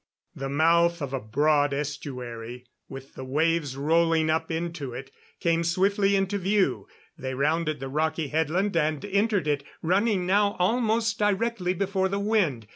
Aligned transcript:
The 0.35 0.49
mouth 0.49 0.99
of 0.99 1.13
a 1.13 1.19
broad 1.19 1.75
estuary, 1.75 2.65
with 2.89 3.13
the 3.13 3.23
waves 3.23 3.77
rolling 3.77 4.31
up 4.31 4.49
into 4.49 4.93
it, 4.93 5.11
came 5.39 5.63
swiftly 5.63 6.15
into 6.15 6.39
view. 6.39 6.87
They 7.19 7.35
rounded 7.35 7.79
the 7.79 7.87
rocky 7.87 8.29
headland 8.29 8.75
and 8.75 9.05
entered 9.05 9.47
it, 9.47 9.63
running 9.83 10.25
now 10.25 10.55
almost 10.57 11.19
directly 11.19 11.75
before 11.75 12.09
the 12.09 12.17
wind. 12.17 12.65